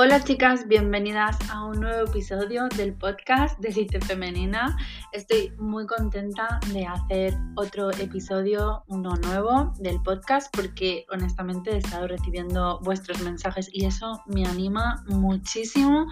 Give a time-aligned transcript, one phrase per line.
[0.00, 4.76] Hola chicas, bienvenidas a un nuevo episodio del podcast de Cite Femenina.
[5.10, 12.06] Estoy muy contenta de hacer otro episodio, uno nuevo del podcast, porque honestamente he estado
[12.06, 16.06] recibiendo vuestros mensajes y eso me anima muchísimo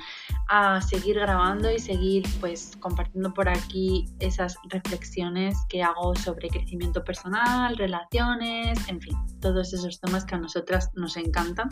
[0.48, 7.04] a seguir grabando y seguir pues compartiendo por aquí esas reflexiones que hago sobre crecimiento
[7.04, 11.68] personal, relaciones, en fin, todos esos temas que a nosotras nos encantan.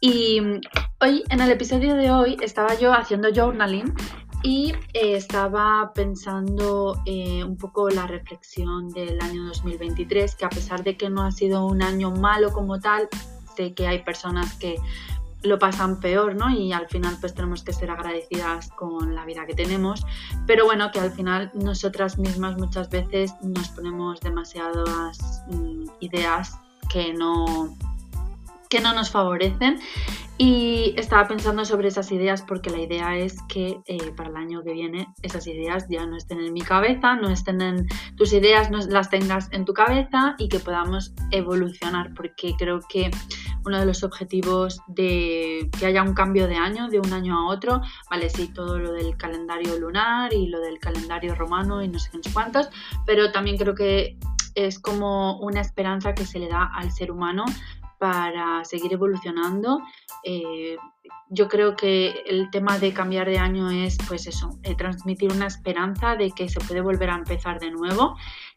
[0.00, 0.40] Y
[1.00, 3.94] hoy, en el episodio de hoy, estaba yo haciendo journaling
[4.42, 10.84] y eh, estaba pensando eh, un poco la reflexión del año 2023, que a pesar
[10.84, 13.08] de que no ha sido un año malo como tal,
[13.56, 14.76] sé que hay personas que
[15.42, 16.50] lo pasan peor, ¿no?
[16.50, 20.04] Y al final pues tenemos que ser agradecidas con la vida que tenemos,
[20.46, 26.58] pero bueno, que al final nosotras mismas muchas veces nos ponemos demasiadas mm, ideas
[26.90, 27.76] que no
[28.68, 29.78] que no nos favorecen.
[30.38, 34.62] Y estaba pensando sobre esas ideas porque la idea es que eh, para el año
[34.62, 38.70] que viene esas ideas ya no estén en mi cabeza, no estén en tus ideas,
[38.70, 43.10] no las tengas en tu cabeza y que podamos evolucionar porque creo que
[43.64, 47.48] uno de los objetivos de que haya un cambio de año, de un año a
[47.48, 51.98] otro, vale, sí, todo lo del calendario lunar y lo del calendario romano y no
[51.98, 52.68] sé qué cuántos,
[53.06, 54.18] pero también creo que
[54.56, 57.44] es como una esperanza que se le da al ser humano
[57.98, 59.80] para seguir evolucionando.
[60.24, 60.76] Eh,
[61.28, 65.46] yo creo que el tema de cambiar de año es, pues eso, eh, transmitir una
[65.46, 68.16] esperanza de que se puede volver a empezar de nuevo,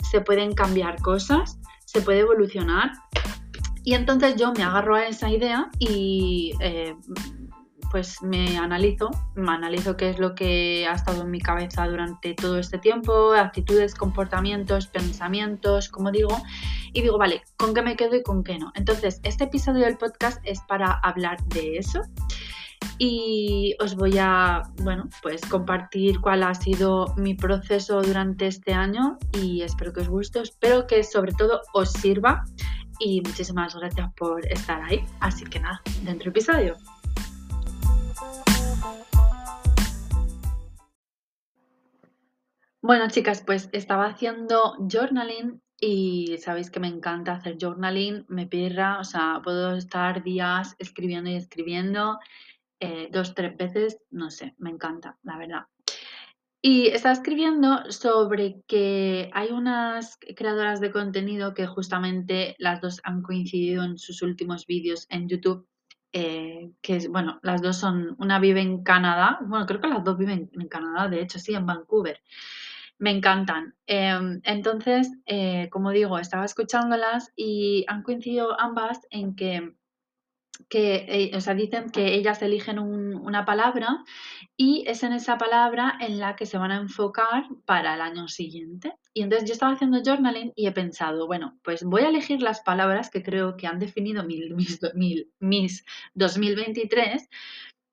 [0.09, 2.91] se pueden cambiar cosas, se puede evolucionar.
[3.83, 6.95] Y entonces yo me agarro a esa idea y eh,
[7.91, 12.33] pues me analizo, me analizo qué es lo que ha estado en mi cabeza durante
[12.33, 16.41] todo este tiempo, actitudes, comportamientos, pensamientos, como digo,
[16.93, 18.71] y digo, vale, ¿con qué me quedo y con qué no?
[18.75, 22.01] Entonces, este episodio del podcast es para hablar de eso
[22.97, 29.17] y os voy a, bueno, pues compartir cuál ha sido mi proceso durante este año
[29.33, 32.45] y espero que os guste, espero que sobre todo os sirva
[32.99, 35.03] y muchísimas gracias por estar ahí.
[35.21, 36.75] Así que nada, dentro episodio.
[42.89, 49.00] Bueno, chicas, pues estaba haciendo journaling y sabéis que me encanta hacer journaling, me pirra,
[49.00, 52.17] o sea, puedo estar días escribiendo y escribiendo,
[52.80, 55.66] eh, dos, tres veces, no sé, me encanta, la verdad.
[56.64, 63.21] Y estaba escribiendo sobre que hay unas creadoras de contenido que justamente las dos han
[63.21, 65.67] coincidido en sus últimos vídeos en YouTube
[66.11, 70.17] eh, que bueno, las dos son, una vive en Canadá, bueno, creo que las dos
[70.17, 72.20] viven en Canadá, de hecho, sí, en Vancouver.
[72.99, 73.76] Me encantan.
[73.87, 79.73] Em, entonces, eh, como digo, estaba escuchándolas y han coincidido ambas en que
[80.67, 84.04] que, eh, o sea, dicen que ellas eligen una palabra
[84.58, 88.27] y es en esa palabra en la que se van a enfocar para el año
[88.27, 88.93] siguiente.
[89.14, 92.61] Y entonces yo estaba haciendo journaling y he pensado, bueno, pues voy a elegir las
[92.61, 94.52] palabras que creo que han definido mis,
[94.95, 97.30] mis, mis 2023,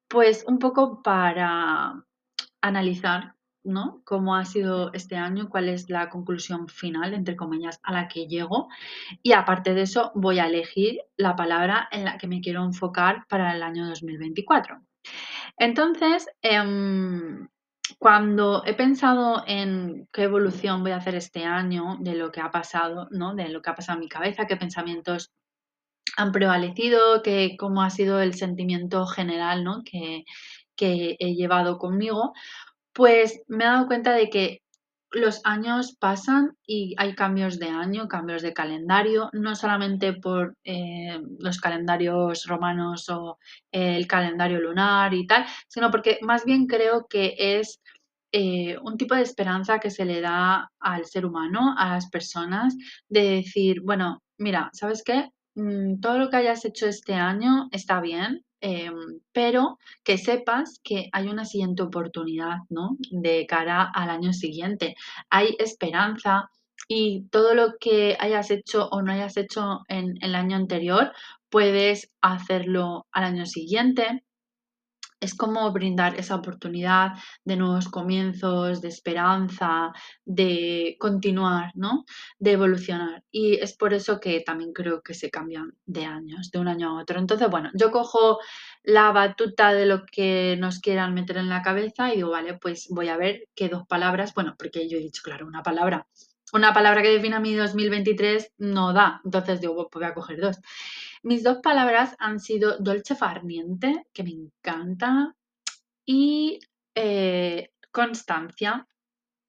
[0.09, 2.05] pues un poco para
[2.61, 3.35] analizar
[3.66, 4.00] ¿no?
[4.04, 8.27] Cómo ha sido este año, cuál es la conclusión final, entre comillas, a la que
[8.27, 8.69] llego.
[9.22, 13.27] Y aparte de eso, voy a elegir la palabra en la que me quiero enfocar
[13.28, 14.81] para el año 2024.
[15.59, 17.49] Entonces, em,
[17.99, 22.50] cuando he pensado en qué evolución voy a hacer este año, de lo que ha
[22.50, 23.34] pasado, ¿no?
[23.34, 25.33] De lo que ha pasado en mi cabeza, qué pensamientos
[26.16, 29.83] han prevalecido, qué, cómo ha sido el sentimiento general, ¿no?
[29.84, 30.25] Que,
[30.77, 32.33] que he llevado conmigo,
[32.97, 34.62] pues me he dado cuenta de que
[35.11, 41.21] los años pasan y hay cambios de año, cambios de calendario, no solamente por eh,
[41.39, 43.39] los calendarios romanos o
[43.71, 47.81] el calendario lunar y tal, sino porque más bien creo que es
[48.33, 52.75] eh, un tipo de esperanza que se le da al ser humano, a las personas,
[53.09, 55.31] de decir, bueno, mira, ¿sabes qué?
[55.56, 61.08] Mm, todo lo que hayas hecho este año está bien, Em, pero que sepas que
[61.12, 62.97] hay una siguiente oportunidad, ¿no?
[63.10, 64.97] De cara al año siguiente.
[65.30, 66.50] Hay esperanza
[66.88, 71.12] y todo lo que hayas hecho o no hayas hecho en el año anterior,
[71.50, 74.24] puedes hacerlo al año siguiente
[75.21, 77.13] es como brindar esa oportunidad
[77.45, 79.92] de nuevos comienzos, de esperanza,
[80.24, 82.04] de continuar, ¿no?
[82.39, 83.24] De evolucionar.
[83.30, 86.91] Y es por eso que también creo que se cambian de años, de un año
[86.91, 87.18] a otro.
[87.18, 88.39] Entonces, bueno, yo cojo
[88.83, 92.89] la batuta de lo que nos quieran meter en la cabeza y digo, vale, pues
[92.91, 96.07] voy a ver qué dos palabras, bueno, porque yo he dicho, claro, una palabra.
[96.53, 100.59] Una palabra que defina mi 2023 no da, entonces digo, pues voy a coger dos.
[101.27, 105.34] Mis dos palabras han sido dolce farniente, que me encanta,
[106.05, 106.61] y
[106.95, 108.87] eh, constancia,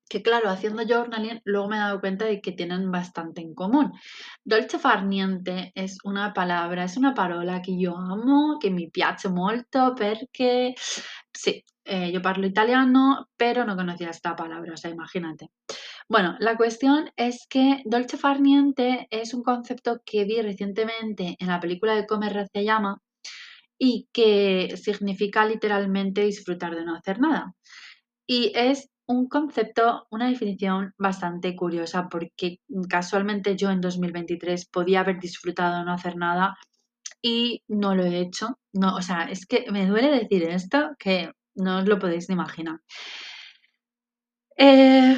[0.09, 3.93] que claro, haciendo journaling luego me he dado cuenta de que tienen bastante en común.
[4.43, 9.93] Dolce farniente es una palabra, es una parola que yo amo, que mi piace molto
[9.93, 10.73] perché
[11.31, 15.51] sí, eh, yo parlo italiano, pero no conocía esta palabra, o sea, imagínate.
[16.09, 21.59] Bueno, la cuestión es que dolce farniente es un concepto que vi recientemente en la
[21.59, 23.01] película de Come se llama
[23.77, 27.53] y que significa literalmente disfrutar de no hacer nada.
[28.27, 32.59] Y es un concepto, una definición bastante curiosa porque
[32.89, 36.55] casualmente yo en 2023 podía haber disfrutado de no hacer nada
[37.21, 38.59] y no lo he hecho.
[38.73, 42.79] No, o sea, es que me duele decir esto que no os lo podéis imaginar.
[44.57, 45.15] Eh,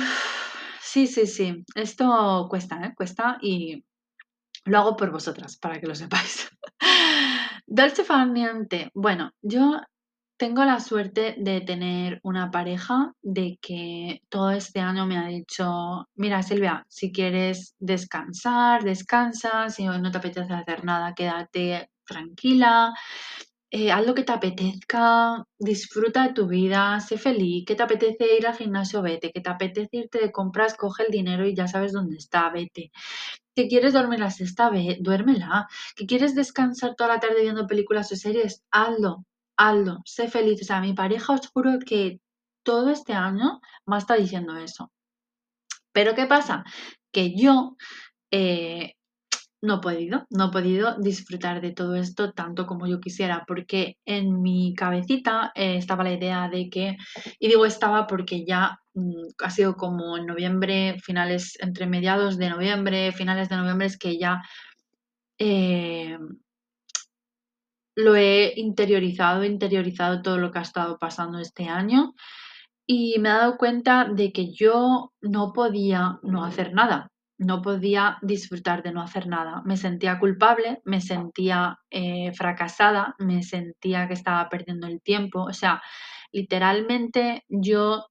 [0.91, 1.63] sí, sí, sí.
[1.75, 2.93] Esto cuesta, ¿eh?
[2.95, 3.83] Cuesta y
[4.65, 6.49] lo hago por vosotras, para que lo sepáis.
[7.67, 8.89] Dolce farniente.
[8.93, 9.81] Bueno, yo
[10.37, 16.07] tengo la suerte de tener una pareja de que todo este año me ha dicho,
[16.15, 22.93] mira Silvia, si quieres descansar, descansa, si no te apetece hacer nada, quédate tranquila,
[23.71, 28.37] eh, haz lo que te apetezca, disfruta de tu vida, sé feliz, que te apetece
[28.37, 31.67] ir al gimnasio, vete, que te apetece irte de compras, coge el dinero y ya
[31.67, 32.91] sabes dónde está, vete.
[33.55, 35.67] Que quieres dormir la siesta, ve, duérmela.
[35.95, 39.25] Que quieres descansar toda la tarde viendo películas o series, hazlo,
[39.57, 40.61] hazlo, sé feliz.
[40.61, 42.19] O sea, mi pareja os juro que
[42.63, 44.91] todo este año me está diciendo eso.
[45.91, 46.63] Pero ¿qué pasa?
[47.11, 47.75] Que yo
[48.31, 48.93] eh,
[49.61, 53.97] no he podido, no he podido disfrutar de todo esto tanto como yo quisiera, porque
[54.05, 56.97] en mi cabecita eh, estaba la idea de que,
[57.39, 62.49] y digo estaba porque ya mm, ha sido como en noviembre, finales, entre mediados de
[62.49, 64.41] noviembre, finales de noviembre, es que ya
[65.37, 66.17] eh,
[67.95, 72.13] lo he interiorizado, interiorizado todo lo que ha estado pasando este año
[72.85, 78.17] y me he dado cuenta de que yo no podía no hacer nada no podía
[78.21, 79.61] disfrutar de no hacer nada.
[79.65, 85.43] Me sentía culpable, me sentía eh, fracasada, me sentía que estaba perdiendo el tiempo.
[85.43, 85.81] O sea,
[86.33, 88.08] literalmente yo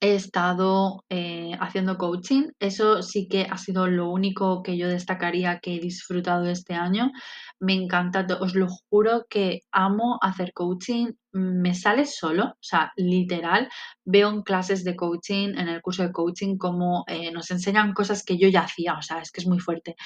[0.00, 2.48] he estado eh, haciendo coaching.
[2.58, 7.12] Eso sí que ha sido lo único que yo destacaría que he disfrutado este año.
[7.58, 11.12] Me encanta, os lo juro que amo hacer coaching.
[11.32, 13.68] Me sale solo, o sea, literal.
[14.04, 18.24] Veo en clases de coaching, en el curso de coaching, como eh, nos enseñan cosas
[18.24, 19.96] que yo ya hacía, o sea, es que es muy fuerte.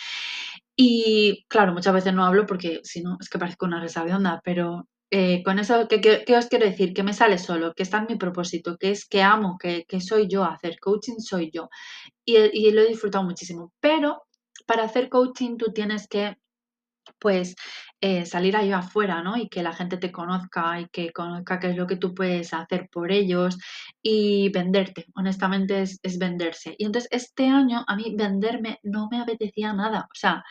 [0.77, 3.85] Y claro, muchas veces no hablo porque si no, es que parezco una
[4.17, 6.93] onda, pero eh, con eso, ¿qué, os quiero decir?
[6.93, 10.27] Que me sale solo, que está en mi propósito, que es que amo, que, soy
[10.29, 11.69] yo, hacer coaching soy yo.
[12.25, 13.73] Y, lo he disfrutado muchísimo.
[13.79, 14.25] Pero
[14.67, 16.37] para hacer coaching tú tienes que,
[17.21, 17.55] pues,
[18.01, 19.37] eh, salir ahí afuera, ¿no?
[19.37, 22.53] Y que la gente te conozca y que conozca qué es lo que tú puedes
[22.53, 23.57] hacer por ellos
[24.03, 25.07] y venderte.
[25.15, 26.75] Honestamente es, es venderse.
[26.79, 30.09] Y entonces este año a mí venderme no me apetecía nada.
[30.11, 30.45] O sea,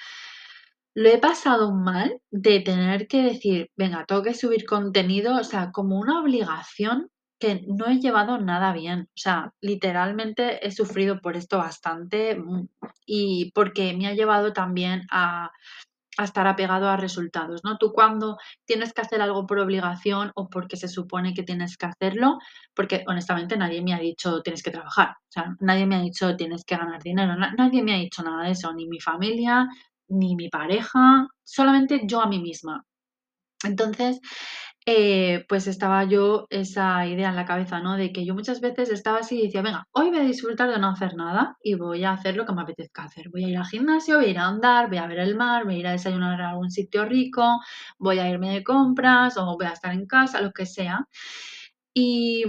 [0.95, 5.71] lo he pasado mal de tener que decir, venga, tengo que subir contenido, o sea,
[5.71, 7.09] como una obligación
[7.39, 9.09] que no he llevado nada bien.
[9.09, 12.67] O sea, literalmente he sufrido por esto bastante mm,
[13.05, 15.51] y porque me ha llevado también a,
[16.17, 17.77] a estar apegado a resultados, ¿no?
[17.77, 21.87] Tú cuando tienes que hacer algo por obligación o porque se supone que tienes que
[21.87, 22.39] hacerlo,
[22.73, 26.35] porque honestamente nadie me ha dicho tienes que trabajar, o sea, nadie me ha dicho
[26.35, 29.67] tienes que ganar dinero, nadie me ha dicho nada de eso, ni mi familia,
[30.13, 32.85] ni mi pareja, solamente yo a mí misma.
[33.63, 34.19] Entonces,
[34.85, 37.95] eh, pues estaba yo esa idea en la cabeza, ¿no?
[37.95, 40.79] De que yo muchas veces estaba así y decía, venga, hoy voy a disfrutar de
[40.79, 43.29] no hacer nada y voy a hacer lo que me apetezca hacer.
[43.29, 45.63] Voy a ir al gimnasio, voy a ir a andar, voy a ver el mar,
[45.65, 47.59] voy a ir a desayunar a algún sitio rico,
[47.97, 51.07] voy a irme de compras o voy a estar en casa, lo que sea.
[51.93, 52.43] Y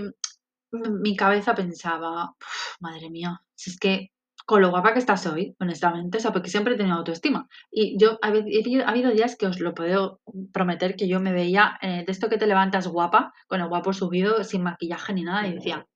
[0.73, 2.35] mi cabeza pensaba,
[2.81, 4.11] madre mía, si es que
[4.45, 7.49] con lo guapa que estás hoy, honestamente, o sea, porque siempre he tenido autoestima.
[7.71, 10.21] Y yo, ha, habido días que os lo puedo
[10.53, 13.93] prometer que yo me veía eh, de esto que te levantas guapa, con el guapo
[13.93, 15.87] subido, sin maquillaje ni nada, y decía,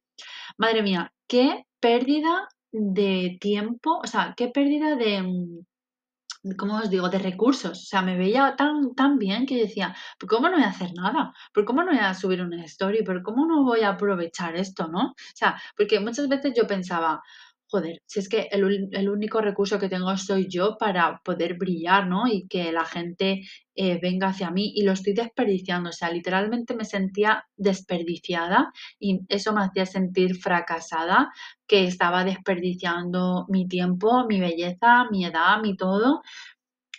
[0.56, 7.08] madre mía, qué pérdida de tiempo, o sea, qué pérdida de, mm, ¿cómo os digo?,
[7.08, 7.72] de recursos.
[7.82, 10.92] O sea, me veía tan, tan bien que decía, ¿por cómo no voy a hacer
[10.94, 11.32] nada?
[11.52, 13.02] ¿Por cómo no voy a subir una story?
[13.04, 15.10] ¿Por cómo no voy a aprovechar esto, no?
[15.10, 17.22] O sea, porque muchas veces yo pensaba,
[17.70, 22.26] joder, si es que el, único recurso que tengo soy yo para poder brillar, ¿no?
[22.26, 23.42] Y que la gente
[23.74, 29.20] eh, venga hacia mí y lo estoy desperdiciando, o sea, literalmente me sentía desperdiciada y
[29.28, 31.30] eso me hacía sentir fracasada,
[31.66, 36.22] que estaba desperdiciando mi tiempo, mi belleza, mi edad, mi todo.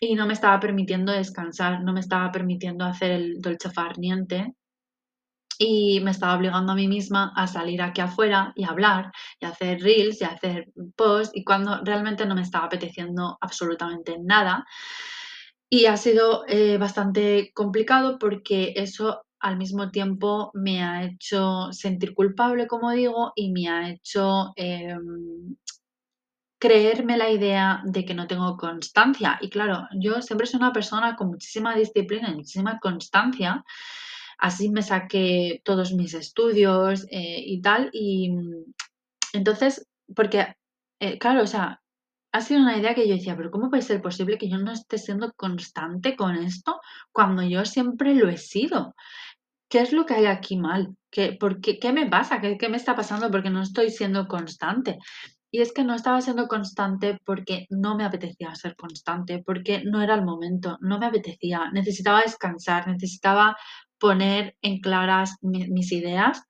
[0.01, 4.55] y no me estaba permitiendo descansar, no me estaba permitiendo hacer el dolce farniente
[5.62, 9.12] y me estaba obligando a mí misma a salir aquí afuera y hablar
[9.42, 14.66] y hacer reels y hacer posts y cuando realmente no me estaba apeteciendo absolutamente nada.
[15.70, 22.13] Y ha sido eh, bastante complicado porque eso al mismo tiempo me ha hecho sentir
[22.13, 25.58] culpable, como digo, y me ha hecho em,
[26.58, 29.38] creerme la idea de que no tengo constancia.
[29.42, 33.63] Y claro, yo siempre soy una persona con muchísima disciplina y muchísima constancia.
[34.39, 37.89] Así me saqué todos mis estudios eh, y tal.
[37.93, 38.31] Y
[39.34, 40.55] entonces, porque,
[41.00, 41.81] eh, claro, o sea,
[42.31, 44.72] ha sido una idea que yo decía, pero ¿cómo puede ser posible que yo no
[44.72, 46.79] esté siendo constante con esto
[47.12, 48.96] cuando yo siempre lo he sido?
[49.67, 50.96] ¿Qué es lo que hay aquí mal?
[51.12, 52.39] ¿Qué, por qué, me pasa?
[52.39, 53.29] ¿Qué, ¿Qué me está pasando?
[53.29, 55.00] Porque no estoy siendo constante.
[55.51, 60.01] Y es que no estaba siendo constante porque no me apetecía ser constante, porque no
[60.01, 63.58] era el momento, no me apetecía, necesitaba descansar, necesitaba
[64.00, 66.44] poner en claras mis ideas,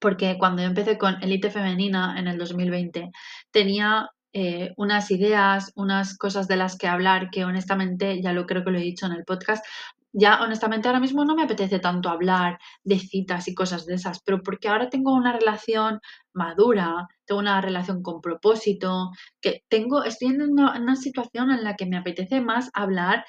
[0.00, 3.10] porque cuando yo empecé con Elite Femenina en el 2020
[3.50, 8.64] tenía eh, unas ideas, unas cosas de las que hablar que honestamente, ya lo creo
[8.64, 9.64] que lo he dicho en el podcast,
[10.12, 14.20] ya honestamente ahora mismo no me apetece tanto hablar de citas y cosas de esas,
[14.22, 16.00] pero porque ahora tengo una relación
[16.32, 21.86] madura, tengo una relación con propósito, que tengo, estoy en una, situación en la que
[21.86, 23.24] me apetece más hablar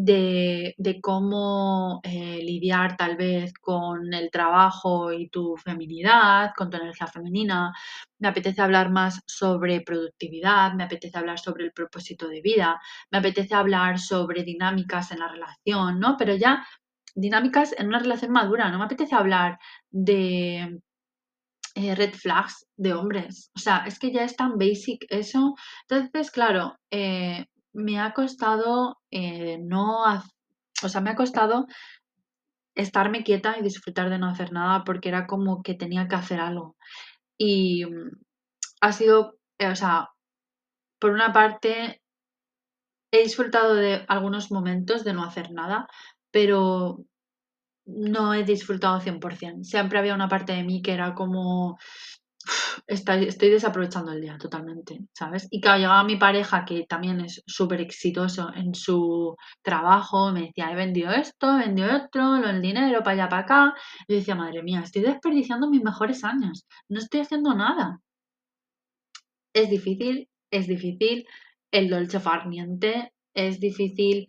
[0.00, 7.08] de, cómo eh, lidiar tal vez con el trabajo y tu feminidad, con tu energía
[7.08, 7.72] femenina.
[8.18, 13.18] Me apetece hablar más sobre productividad, me apetece hablar sobre el propósito de vida, me
[13.18, 16.16] apetece hablar sobre dinámicas en la relación, ¿no?
[16.16, 16.64] Pero ya
[17.14, 19.58] dinámicas en una relación madura, no me apetece hablar
[19.90, 20.80] de
[21.74, 23.50] eh, red flags de hombres.
[23.56, 25.56] O sea, es que ya es tan basic eso.
[25.88, 27.46] Entonces, claro, eh,
[27.78, 30.02] me ha costado eh, no,
[30.82, 31.66] o sea, me ha costado
[32.74, 36.40] estarme quieta y disfrutar de no hacer nada porque era como que tenía que hacer
[36.40, 36.76] algo.
[37.38, 38.10] Y mm,
[38.80, 40.08] ha sido, o sea,
[40.98, 42.02] por una parte,
[43.12, 45.88] he disfrutado de algunos momentos de no hacer nada,
[46.32, 47.04] pero
[47.86, 49.64] no he disfrutado 100%.
[49.64, 51.78] Siempre había una parte de mí que era como,
[52.86, 55.46] estoy, estoy desaprovechando el día totalmente, ¿sabes?
[55.50, 60.70] Y claro, llegaba mi pareja que también es súper exitoso en su trabajo, me decía,
[60.70, 63.74] he vendido esto, he vendido otro, lo el dinero para allá, para acá.
[64.06, 68.00] Y yo decía, madre mía, estoy desperdiciando mis mejores años, no estoy haciendo nada.
[69.52, 71.26] Es difícil, es difícil
[71.70, 74.28] el dolce farniente, es difícil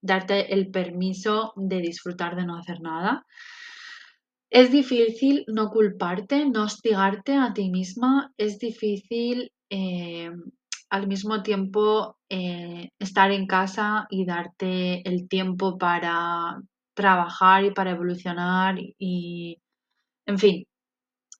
[0.00, 3.26] darte el permiso de disfrutar de no hacer nada.
[4.50, 10.30] Es difícil no culparte, no hostigarte a ti misma, es difícil eh,
[10.90, 16.60] al mismo tiempo eh, estar en casa y darte el tiempo para
[16.94, 19.58] trabajar y para evolucionar y,
[20.26, 20.64] en fin,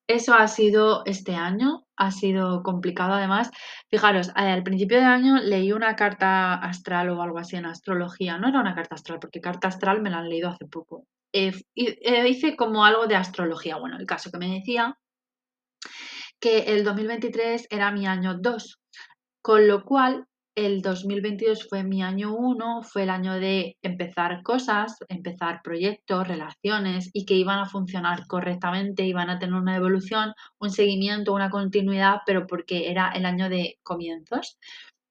[0.08, 3.50] eso ha sido este año, ha sido complicado además.
[3.90, 8.38] Fijaros, al principio de año leí una carta astral o algo así en astrología.
[8.38, 11.04] No era una carta astral, porque carta astral me la han leído hace poco.
[11.32, 13.76] Eh, eh, hice como algo de astrología.
[13.76, 14.98] Bueno, el caso que me decía
[16.40, 18.80] que el 2023 era mi año 2,
[19.42, 24.96] con lo cual el 2022 fue mi año 1, fue el año de empezar cosas,
[25.08, 30.70] empezar proyectos, relaciones y que iban a funcionar correctamente, iban a tener una evolución, un
[30.70, 34.58] seguimiento, una continuidad, pero porque era el año de comienzos.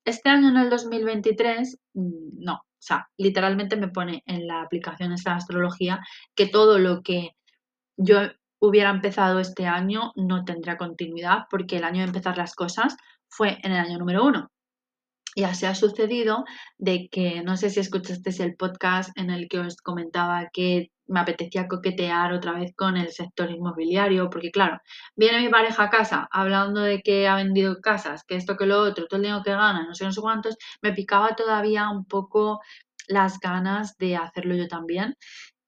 [0.04, 5.36] Este año, en el 2023, mm, no, sea, literalmente me pone en la aplicación esta
[5.36, 6.00] astrología
[6.36, 7.36] que todo lo que
[7.98, 8.20] yo
[8.60, 12.98] hubiera empezado este año no tendrá continuidad porque el año de empezar las cosas
[13.30, 14.50] fue en el año número uno.
[15.38, 16.46] Y así ha sucedido
[16.80, 21.20] de que, no sé si escuchasteis el podcast en el que os comentaba que me
[21.20, 24.80] apetecía coquetear otra vez con el sector inmobiliario, porque claro,
[25.16, 28.80] viene mi pareja a casa hablando de que ha vendido casas, que esto, que lo
[28.82, 32.06] otro, todo el dinero que gana, no sé, no sé cuántos, me picaba todavía un
[32.06, 32.60] poco
[33.08, 35.18] las ganas de hacerlo yo también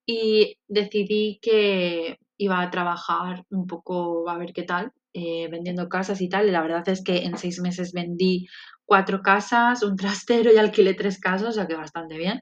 [0.03, 6.21] y decidí que iba a trabajar un poco a ver qué tal, eh, vendiendo casas
[6.21, 8.47] y tal, y la verdad es que en seis meses vendí
[8.89, 12.41] cuatro casas, un trastero y alquilé tres casas, o sea que bastante bien.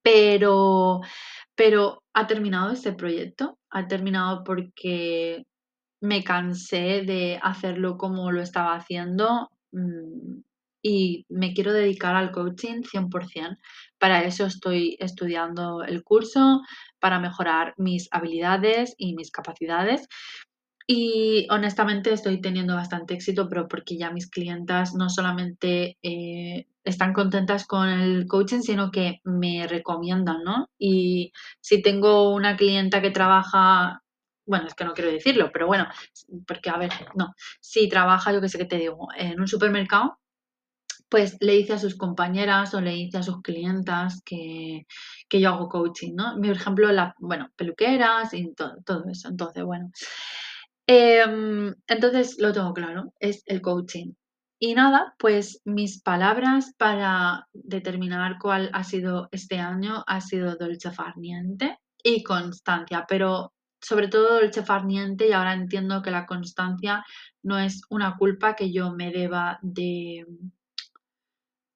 [0.00, 1.00] Pero,
[1.56, 5.44] pero ha terminado este proyecto, ha terminado porque
[6.00, 10.42] me cansé de hacerlo como lo estaba haciendo mm,
[10.80, 13.58] y me quiero dedicar al coaching 100%.
[13.98, 16.60] Para eso estoy estudiando el curso,
[17.00, 20.06] para mejorar mis habilidades y mis capacidades
[20.88, 27.12] Y honestamente estoy teniendo bastante éxito, pero porque ya mis clientas no solamente eh, están
[27.12, 30.70] contentas con el coaching, sino que me recomiendan, ¿no?
[30.78, 34.02] Y si tengo una clienta que trabaja,
[34.46, 35.88] bueno, es que no quiero decirlo, pero bueno,
[36.46, 40.20] porque a ver, no, si trabaja, yo que sé que te digo, en un supermercado,
[41.08, 44.86] pues le dice a sus compañeras o le dice a sus clientas que,
[45.30, 46.36] yo hago coaching, ¿no?
[46.38, 49.28] Mi ejemplo, la, bueno, peluqueras y todo, todo eso.
[49.28, 49.90] Entonces, bueno.
[50.86, 54.12] Em, entonces lo tengo claro, es el coaching.
[54.58, 60.90] Y nada, pues mis palabras para determinar cuál ha sido este año ha sido dolce
[60.92, 67.04] farniente y constancia, pero sobre todo dolce farniente y ahora entiendo que la constancia
[67.42, 70.24] no es una culpa que yo me deba de,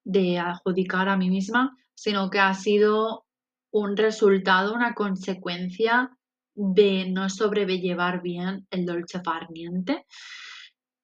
[0.03, 3.25] de adjudicar a mí misma, sino que ha sido
[3.71, 6.11] un resultado, una consecuencia
[6.55, 10.05] de no sobrellevar bien el dolce farniente.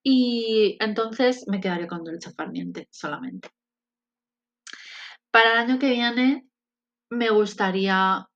[0.04, 3.50] Y entonces me quedaré con dolce farniente solamente.
[5.32, 6.48] Para el año que viene
[7.10, 8.28] me gustaría,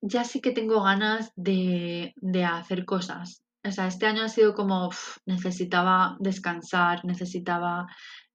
[0.00, 2.14] ya sí que tengo ganas de,
[2.46, 3.42] hacer cosas.
[3.64, 4.90] O sea, este año ha sido como
[5.26, 7.86] necesitaba descansar, necesitaba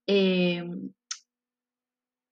[0.06, 0.64] eh,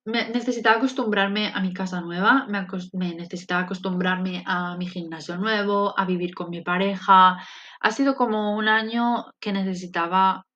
[0.08, 6.34] necesitaba acostumbrarme a mi casa nueva, me, necesitaba acostumbrarme a mi gimnasio nuevo, a vivir
[6.34, 7.36] con mi pareja.
[7.80, 10.46] Ha sido como un año que necesitaba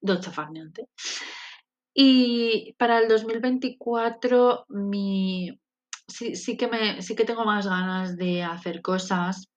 [0.00, 0.86] ducha farniente.
[1.94, 5.58] Y para el 2024 mi,
[6.06, 9.48] sí, sí, que me, sí que tengo más ganas de hacer cosas.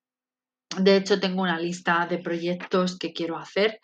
[0.77, 3.79] De hecho, tengo una lista de proyectos que quiero hacer.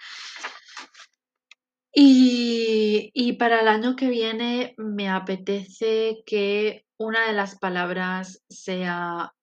[1.96, 9.34] Y, para el año que viene me apetece que una de las palabras sea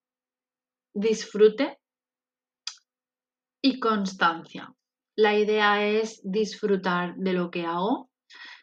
[0.93, 1.79] disfrute
[3.63, 4.75] y constancia.
[5.17, 8.11] La idea es disfrutar de lo que hago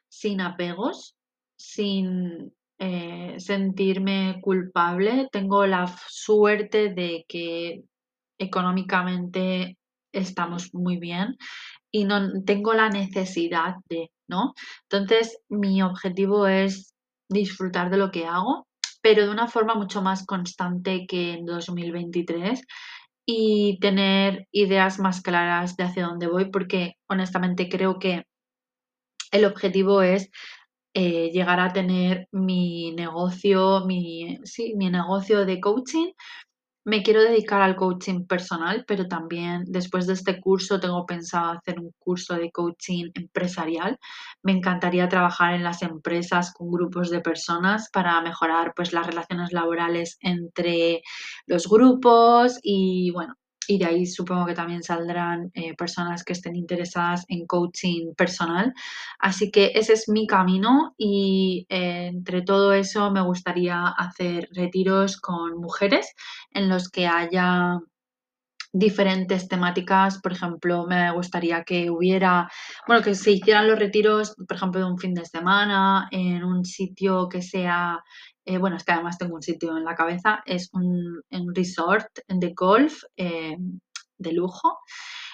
[0.09, 1.15] sin apegos,
[1.55, 5.29] sin eh, sentirme culpable.
[5.31, 7.83] Tengo la suerte de que
[8.37, 9.77] económicamente
[10.11, 11.37] estamos muy bien
[11.91, 14.53] y no tengo la necesidad de, ¿no?
[14.83, 16.93] Entonces, mi objetivo es
[17.29, 18.67] disfrutar de lo que hago,
[19.01, 22.61] pero de una forma mucho más constante que en 2023
[23.25, 28.23] y tener ideas más claras de hacia dónde voy, porque honestamente creo que
[29.31, 30.29] el objetivo es
[30.93, 36.11] eh, llegar a tener mi negocio, mi, sí, mi negocio de coaching
[36.87, 41.81] me quiero dedicar al coaching personal, pero también después de este curso tengo pensado hacer
[41.81, 43.99] un curso de coaching empresarial.
[44.41, 49.51] Me encantaría trabajar en las empresas con grupos de personas para mejorar pues las relaciones
[49.51, 51.01] laborales entre
[51.45, 53.35] los grupos y bueno,
[53.67, 58.73] y de ahí supongo que también saldrán eh, personas que estén interesadas en coaching personal.
[59.19, 65.17] Así que ese es mi camino y eh, entre todo eso me gustaría hacer retiros
[65.19, 66.13] con mujeres
[66.51, 67.79] en los que haya
[68.73, 72.49] diferentes temáticas, por ejemplo, me gustaría que hubiera,
[72.85, 76.65] bueno, que se hicieran los retiros, por ejemplo, de un fin de semana en un
[76.65, 78.03] sitio que sea
[78.47, 81.21] eh, bueno, es que además tengo un sitio en la cabeza, es un,
[81.53, 83.57] resort de golf eh,
[84.17, 84.79] de lujo.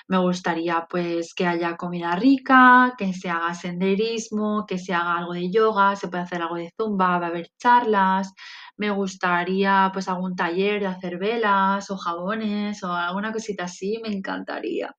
[0.07, 5.33] Me gustaría pues que haya comida rica, que se haga senderismo, que se haga algo
[5.33, 8.33] de yoga, se puede hacer algo de zumba, va a haber charlas.
[8.77, 14.09] Me gustaría pues algún taller de hacer velas o jabones o alguna cosita así, me
[14.09, 14.95] encantaría.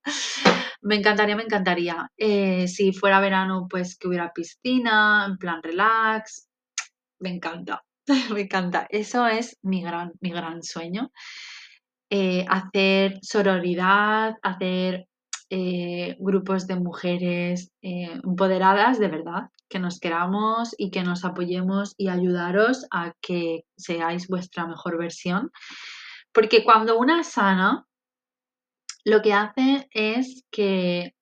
[0.82, 2.10] Me encantaría, me encantaría.
[2.16, 6.48] Eh, si fuera verano, pues que hubiera piscina, en plan relax.
[7.20, 7.82] Me encanta.
[8.32, 8.86] Me encanta.
[8.90, 11.10] Eso es mi gran, mi gran sueño.
[12.10, 15.06] Eh, hacer sororidad, hacer
[15.50, 21.94] eh, grupos de mujeres eh, empoderadas de verdad, que nos queramos y que nos apoyemos
[21.96, 25.50] y ayudaros a que seáis vuestra mejor versión.
[26.32, 27.86] Porque cuando una sana,
[29.04, 31.14] lo que hace es que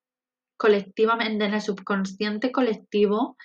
[0.56, 3.36] colectivamente en el subconsciente colectivo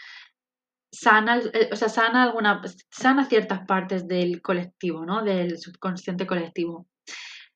[0.92, 5.24] sana, eh, o sea, sana alguna, sana ciertas partes del colectivo, ¿no?
[5.24, 6.88] Del subconsciente colectivo.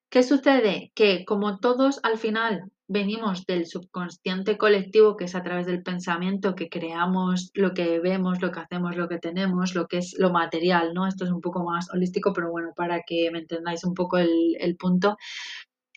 [0.10, 0.92] ¿Qué sucede?
[0.94, 6.56] Que como todos al final venimos del subconsciente colectivo, que es a través del pensamiento
[6.56, 10.32] que creamos lo que vemos, lo que hacemos, lo que tenemos, lo que es lo
[10.32, 11.08] material, ¿no?
[11.08, 14.58] Esto es un poco más holístico, pero bueno, para que me entendáis un poco el,
[14.60, 15.18] el punto.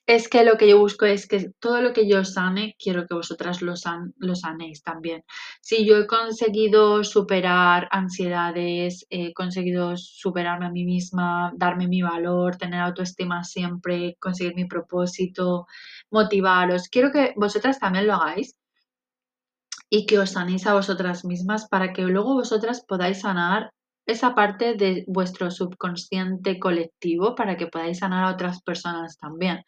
[0.06, 3.14] Es que lo que yo busco es que todo lo que yo sane, quiero que
[3.14, 3.74] vosotras lo,
[4.18, 5.24] lo sanéis también.
[5.62, 12.56] Si yo he conseguido superar ansiedades, he conseguido superarme a mí misma, darme mi valor,
[12.56, 15.66] tener autoestima siempre, conseguir mi propósito,
[16.10, 18.54] motivaros, quiero que vosotras también lo hagáis
[19.88, 23.70] y que os sanéis a vosotras mismas para que luego vosotras podáis sanar
[24.06, 29.64] esa parte de vuestro subconsciente colectivo para que podáis sanar a otras personas también.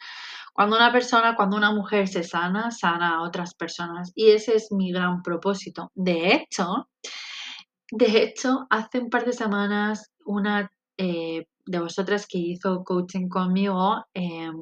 [0.52, 4.72] Cuando una persona, cuando una mujer se sana, sana a otras personas y ese es
[4.72, 5.90] mi gran propósito.
[5.94, 6.88] De hecho,
[7.90, 14.04] de hecho, hace un par de semanas una eh, de vosotras que hizo coaching conmigo
[14.14, 14.54] em,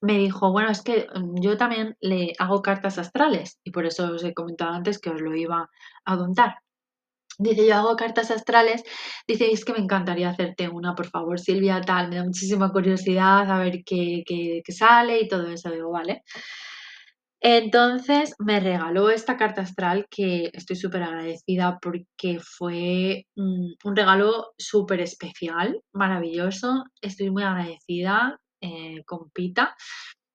[0.00, 4.12] me dijo, bueno, es que mm, yo también le hago cartas astrales y por eso
[4.12, 5.70] os he comentado antes que os lo iba
[6.04, 6.56] a contar.
[7.38, 8.82] Dice, yo hago cartas astrales.
[9.26, 12.08] Dice, es que me encantaría hacerte una, por favor, Silvia, tal.
[12.08, 15.70] Me da muchísima curiosidad a ver qué, qué, sale y todo eso.
[15.70, 16.22] Digo, vale.
[17.44, 25.00] Entonces me regaló esta carta astral que estoy súper agradecida porque fue un regalo súper
[25.00, 26.84] especial, maravilloso.
[27.00, 29.74] Estoy muy agradecida eh, con Pita,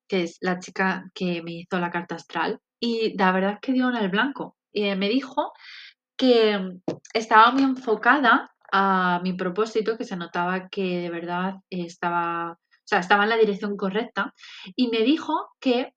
[0.10, 2.60] que es la chica que me hizo la carta astral.
[2.80, 4.58] Y la verdad es que dio en el blanco.
[4.74, 5.54] y me dijo
[6.18, 6.80] que
[7.14, 13.00] estaba muy enfocada a mi propósito, que se notaba que de verdad estaba, o sea,
[13.00, 14.34] estaba en la dirección correcta,
[14.76, 15.94] y me dijo que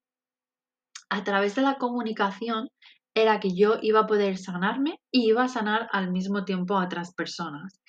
[1.08, 2.68] a través de la comunicación
[3.14, 6.84] era que yo iba a poder sanarme y iba a sanar al mismo tiempo a
[6.84, 7.80] otras personas.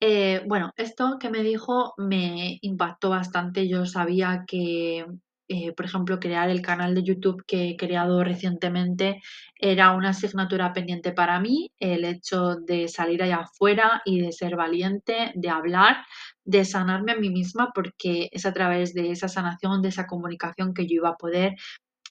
[0.00, 3.68] Eh, bueno, esto que me dijo me impactó bastante.
[3.68, 5.06] Yo sabía que
[5.52, 9.20] eh, por ejemplo, crear el canal de YouTube que he creado recientemente
[9.54, 14.56] era una asignatura pendiente para mí, el hecho de salir allá afuera y de ser
[14.56, 16.06] valiente, de hablar,
[16.44, 20.72] de sanarme a mí misma, porque es a través de esa sanación, de esa comunicación
[20.72, 21.54] que yo iba a poder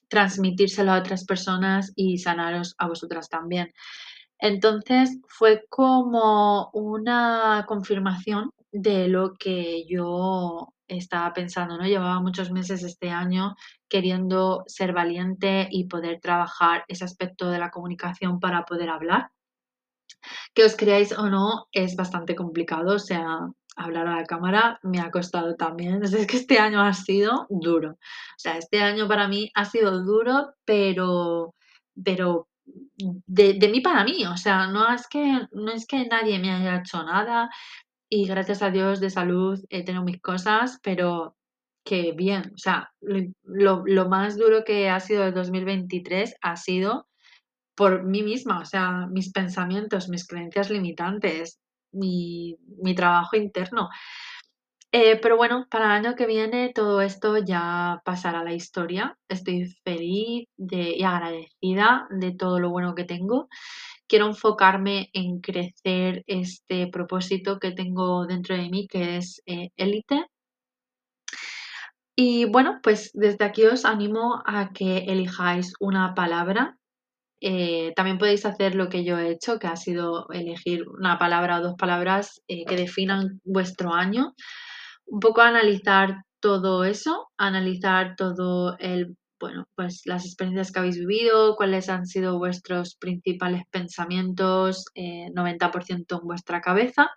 [0.06, 3.72] transmitírselo a otras personas y sanaros a vosotras también.
[4.42, 11.86] Entonces fue como una confirmación de lo que yo estaba pensando, ¿no?
[11.86, 13.54] Llevaba muchos meses este año
[13.88, 19.30] queriendo ser valiente y poder trabajar ese aspecto de la comunicación para poder hablar.
[20.54, 25.00] Que os creáis o no, es bastante complicado, o sea, hablar a la cámara me
[25.00, 26.02] ha costado también.
[26.02, 27.92] Es que este año ha sido duro.
[27.92, 31.54] O sea, este año para mí ha sido duro, pero,
[32.04, 34.24] pero de, de mí para mí.
[34.26, 37.50] O sea, no es que, no es que nadie me haya hecho nada,
[38.14, 41.34] y gracias a Dios de salud he tenido mis cosas, pero
[41.82, 47.08] que bien, o sea, lo, lo, más duro que ha sido el 2023 ha sido
[47.74, 51.58] por mí misma, o sea, mis pensamientos, mis creencias limitantes,
[51.90, 53.88] mi, mi trabajo interno.
[54.94, 59.16] Eh, pero bueno, para el año que viene todo esto ya pasará a la historia.
[59.28, 63.48] Estoy feliz y agradecida de todo lo bueno que tengo
[64.12, 70.16] quiero enfocarme en crecer este propósito que tengo dentro de mí, que es élite.
[70.16, 70.26] Eh,
[72.14, 76.76] y bueno, pues desde aquí os animo a que elijáis una palabra.
[77.40, 81.58] Eh, también podéis hacer lo que yo he hecho, que ha sido elegir una palabra
[81.58, 84.34] o dos palabras que definan vuestro año.
[85.06, 91.56] Un poco analizar todo eso, analizar todo el bueno, pues las experiencias que habéis vivido,
[91.56, 97.10] cuáles han sido vuestros principales pensamientos, 90% eh, en vuestra cabeza,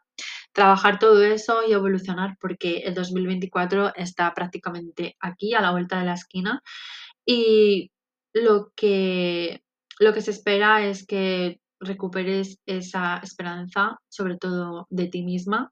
[0.52, 6.06] trabajar todo eso y evolucionar porque el 2024 está prácticamente aquí, a la vuelta de
[6.06, 6.62] la esquina
[7.26, 7.92] y
[8.34, 9.62] lo que,
[10.00, 15.72] lo que se espera es que recuperes esa esperanza, sobre todo de ti misma,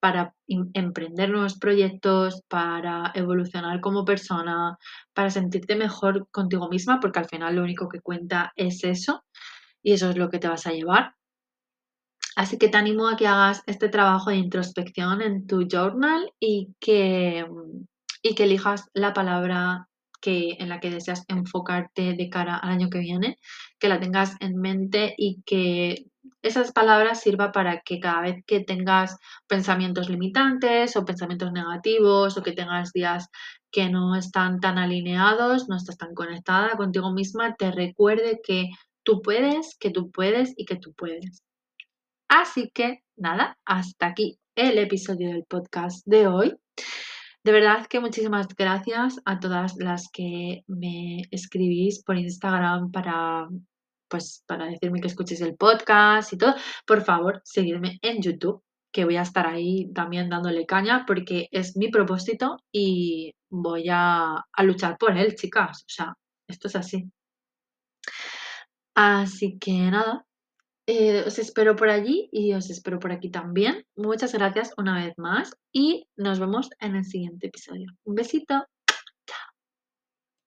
[0.00, 4.78] para emprender nuevos proyectos, para evolucionar como persona,
[5.12, 9.24] para sentirte mejor contigo misma, porque al final lo único que cuenta es eso
[9.82, 11.14] y eso es lo que te vas a llevar.
[12.36, 16.74] Así que te animo a que hagas este trabajo de introspección en tu journal y
[16.80, 17.46] que,
[18.22, 19.88] y que elijas la palabra
[20.20, 23.38] que, en la que deseas enfocarte de cara al año que viene,
[23.78, 26.09] que la tengas en mente y que
[26.42, 32.42] esas palabras sirva para que cada vez que tengas pensamientos limitantes o pensamientos negativos o
[32.42, 33.28] que tengas días
[33.70, 38.68] que no están tan alineados, no estás tan conectada contigo misma, te recuerde que
[39.02, 41.42] tú puedes, que tú puedes y que tú puedes.
[42.28, 46.56] Así que nada, hasta aquí el episodio del podcast de hoy.
[47.42, 53.48] De verdad que muchísimas gracias a todas las que me escribís por Instagram para
[54.10, 56.54] pues para decirme que escuchéis el podcast y todo,
[56.86, 58.62] por favor, seguidme en YouTube.
[58.92, 64.44] que voy a estar ahí también dándole caña porque es mi propósito y voy a,
[64.52, 65.82] a luchar por él, chicas.
[65.82, 66.14] O sea,
[66.48, 67.10] esto es así.
[68.94, 70.26] Así que nada,
[70.86, 73.86] eh, os espero por allí y os espero por aquí también.
[73.96, 77.92] Muchas gracias una vez más y nos vemos en el siguiente episodio.
[78.04, 78.66] Un besito.